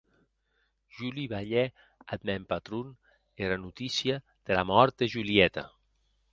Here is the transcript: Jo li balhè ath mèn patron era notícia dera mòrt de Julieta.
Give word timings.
Jo 0.95 1.07
li 1.17 1.25
balhè 1.33 1.65
ath 2.15 2.25
mèn 2.29 2.43
patron 2.51 2.87
era 3.45 3.61
notícia 3.67 4.15
dera 4.45 4.67
mòrt 4.71 4.93
de 4.99 5.05
Julieta. 5.13 5.65